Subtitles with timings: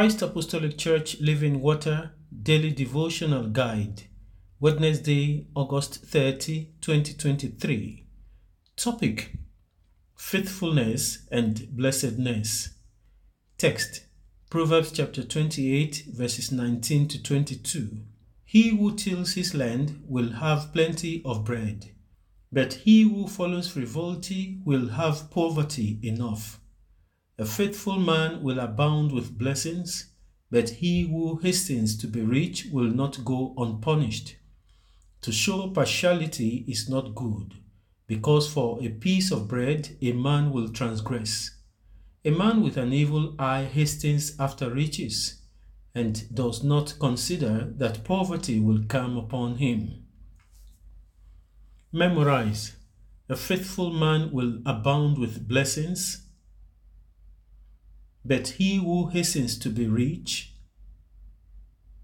[0.00, 4.04] Christ Apostolic Church Living Water Daily Devotional Guide,
[4.58, 8.06] Wednesday, August 30, 2023.
[8.76, 9.32] Topic
[10.16, 12.70] Faithfulness and Blessedness.
[13.58, 14.06] Text
[14.48, 17.98] Proverbs chapter 28, verses 19 to 22.
[18.46, 21.90] He who tills his land will have plenty of bread,
[22.50, 26.59] but he who follows frivolity will have poverty enough.
[27.40, 30.12] A faithful man will abound with blessings,
[30.50, 34.36] but he who hastens to be rich will not go unpunished.
[35.22, 37.54] To show partiality is not good,
[38.06, 41.56] because for a piece of bread a man will transgress.
[42.26, 45.40] A man with an evil eye hastens after riches,
[45.94, 50.04] and does not consider that poverty will come upon him.
[51.90, 52.76] Memorize
[53.30, 56.26] A faithful man will abound with blessings
[58.24, 60.54] but he who hastens to be rich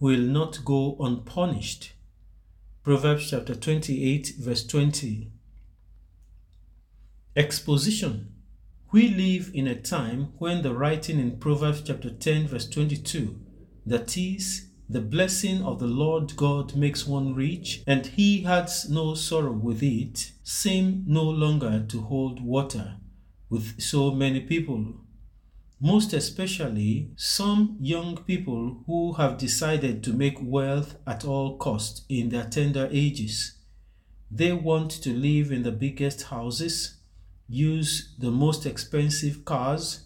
[0.00, 1.92] will not go unpunished.
[2.82, 5.30] Proverbs chapter 28, verse 20.
[7.36, 8.32] Exposition
[8.90, 13.38] We live in a time when the writing in Proverbs chapter 10, verse 22,
[13.86, 19.14] that is, the blessing of the Lord God makes one rich, and he has no
[19.14, 22.96] sorrow with it, seem no longer to hold water
[23.48, 24.94] with so many people
[25.80, 32.28] most especially some young people who have decided to make wealth at all cost in
[32.28, 33.54] their tender ages.
[34.30, 36.98] They want to live in the biggest houses,
[37.48, 40.04] use the most expensive cars,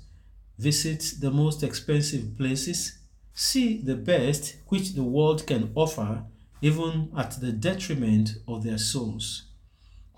[0.58, 2.98] visit the most expensive places,
[3.34, 6.24] see the best which the world can offer,
[6.62, 9.48] even at the detriment of their souls.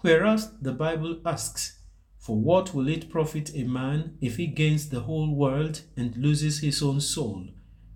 [0.03, 1.79] Whereas the Bible asks,
[2.27, 6.59] for what will it profit a man if he gains the whole world and loses
[6.59, 7.47] his own soul?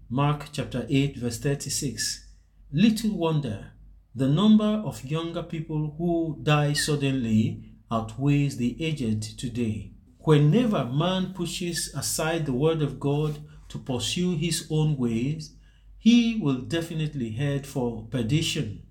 [0.09, 2.29] Mark chapter 8 verse 36.
[2.73, 3.73] Little wonder
[4.15, 9.91] the number of younger people who die suddenly outweighs the aged today.
[10.21, 15.57] Whenever man pushes aside the word of God to pursue his own ways,
[15.99, 18.85] he will definitely head for perdition.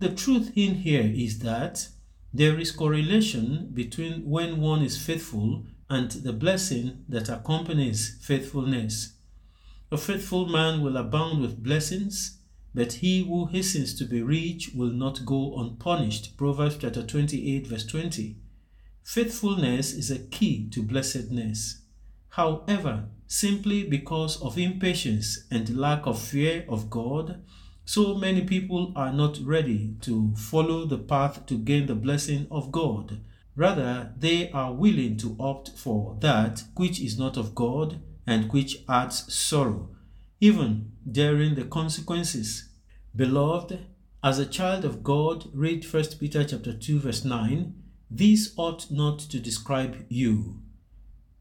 [0.00, 1.90] The truth in here is that
[2.34, 9.14] there is correlation between when one is faithful and the blessing that accompanies faithfulness.
[9.92, 12.40] A faithful man will abound with blessings,
[12.74, 16.36] but he who hastens to be rich will not go unpunished.
[16.36, 18.36] Proverbs chapter 28, verse 20.
[19.04, 21.82] Faithfulness is a key to blessedness.
[22.30, 27.44] However, simply because of impatience and lack of fear of God,
[27.86, 32.72] so many people are not ready to follow the path to gain the blessing of
[32.72, 33.20] God.
[33.56, 38.78] Rather, they are willing to opt for that which is not of God and which
[38.88, 39.90] adds sorrow,
[40.40, 42.70] even daring the consequences.
[43.14, 43.78] Beloved,
[44.22, 47.74] as a child of God, read 1 Peter chapter 2 verse 9,
[48.10, 50.62] this ought not to describe you.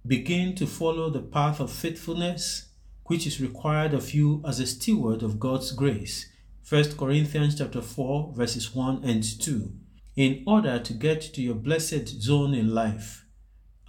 [0.06, 2.68] Begin to follow the path of faithfulness,
[3.06, 6.32] which is required of you as a steward of God's grace
[6.70, 9.70] 1 Corinthians chapter 4 verses 1 and 2
[10.16, 13.26] in order to get to your blessed zone in life.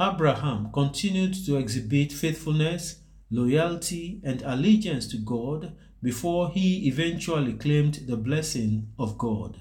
[0.01, 2.97] Abraham continued to exhibit faithfulness,
[3.31, 9.61] loyalty, and allegiance to God before he eventually claimed the blessing of God.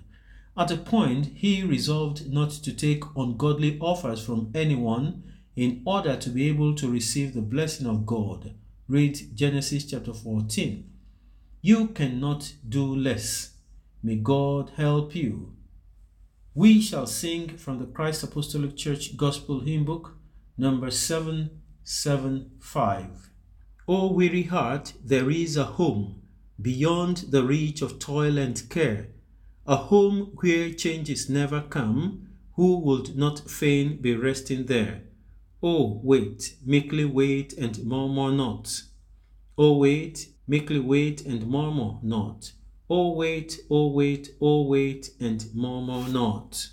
[0.58, 5.22] At a point, he resolved not to take ungodly offers from anyone
[5.56, 8.56] in order to be able to receive the blessing of God.
[8.88, 10.93] Read Genesis chapter 14.
[11.66, 13.54] You cannot do less.
[14.04, 15.56] May God help you.
[16.54, 20.18] We shall sing from the Christ Apostolic Church Gospel Hymn Book,
[20.58, 23.30] number 775.
[23.88, 26.24] O weary heart, there is a home
[26.62, 29.08] beyond the reach of toil and care,
[29.66, 32.28] a home where changes never come.
[32.56, 35.04] Who would not fain be resting there?
[35.62, 38.84] Oh, wait, meekly wait and murmur not.
[39.56, 42.52] Oh, wait, meekly wait and murmur not.
[42.90, 46.70] Oh, wait, oh, wait, oh, wait, and murmur not.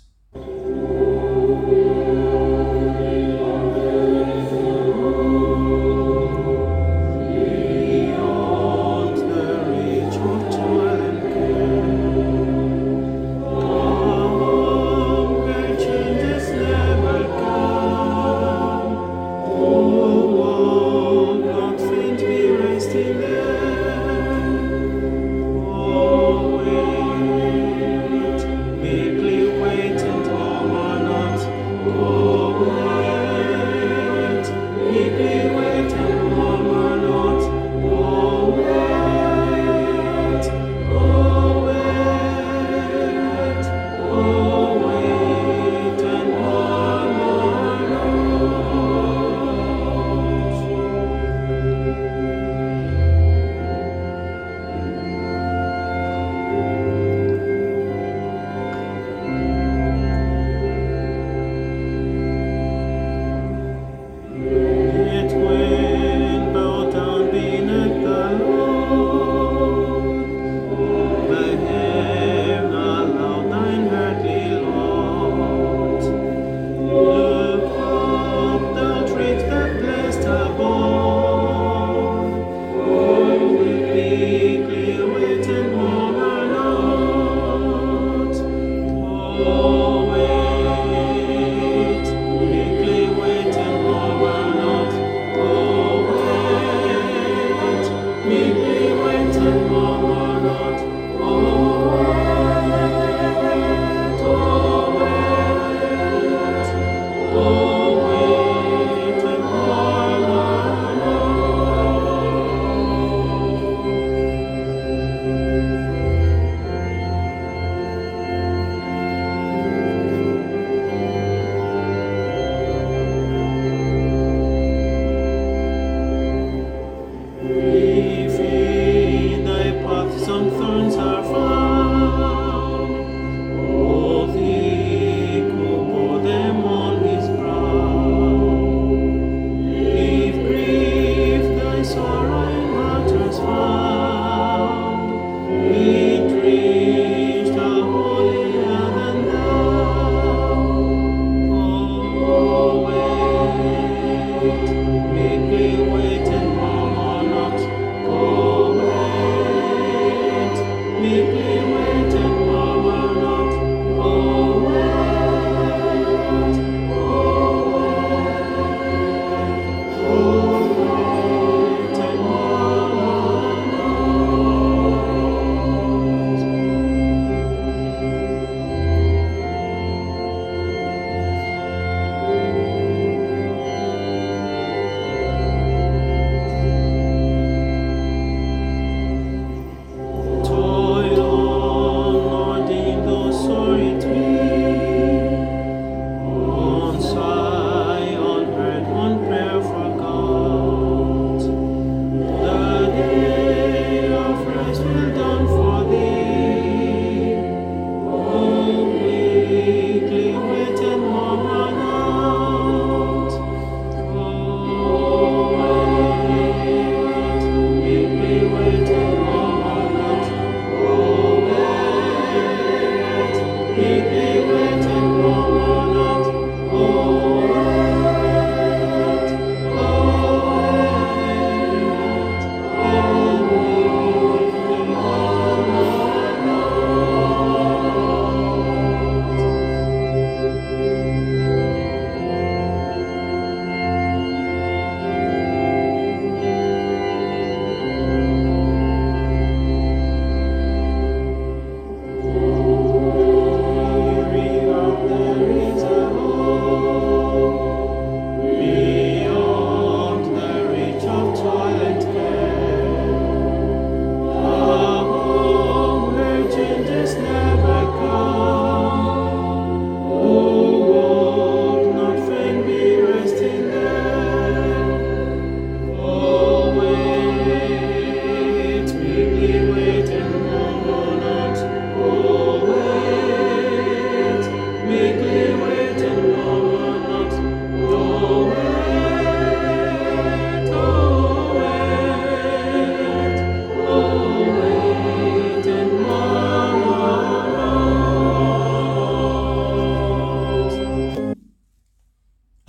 [89.33, 89.70] Oh.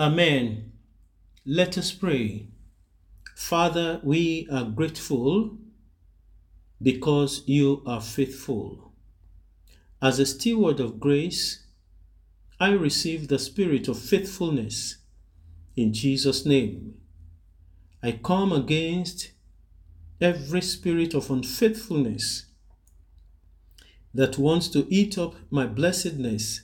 [0.02, 0.72] Amen.
[1.46, 2.48] Let us pray.
[3.36, 5.56] Father, we are grateful
[6.82, 8.94] because you are faithful.
[10.02, 11.66] As a steward of grace,
[12.58, 14.96] I receive the spirit of faithfulness
[15.76, 16.94] in Jesus' name.
[18.02, 19.30] I come against
[20.20, 22.46] every spirit of unfaithfulness
[24.12, 26.62] that wants to eat up my blessedness.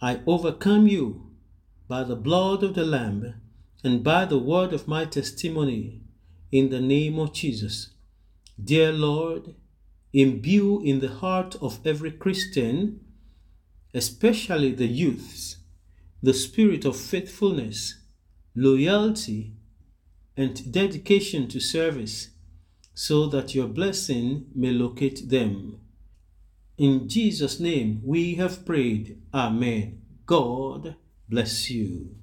[0.00, 1.27] I overcome you
[1.88, 3.34] by the blood of the Lamb
[3.82, 6.02] and by the word of my testimony
[6.52, 7.94] in the name of Jesus.
[8.62, 9.54] Dear Lord,
[10.12, 13.00] imbue in the heart of every Christian,
[13.94, 15.56] especially the youths,
[16.22, 17.98] the spirit of faithfulness,
[18.54, 19.54] loyalty,
[20.36, 22.30] and dedication to service,
[22.94, 25.80] so that your blessing may locate them.
[26.76, 29.22] In Jesus' name we have prayed.
[29.32, 30.02] Amen.
[30.26, 30.96] God
[31.28, 32.17] bless you.